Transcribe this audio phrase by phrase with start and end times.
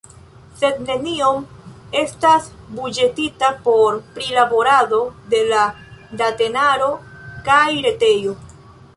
[0.59, 1.43] Sed neniom
[1.99, 5.01] estas buĝetita por prilaborado
[5.33, 5.65] de la
[6.23, 6.87] datenaro
[7.51, 8.35] kaj retejo.